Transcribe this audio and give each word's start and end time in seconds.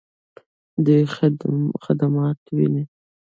دوی 0.85 1.03
خدمات 1.85 2.39
ویني؟ 2.55 2.83